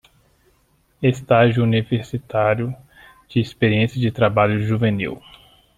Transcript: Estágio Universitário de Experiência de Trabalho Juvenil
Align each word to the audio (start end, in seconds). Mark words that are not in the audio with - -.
Estágio 1.03 1.61
Universitário 1.61 2.75
de 3.29 3.39
Experiência 3.39 4.01
de 4.01 4.09
Trabalho 4.09 4.59
Juvenil 4.59 5.21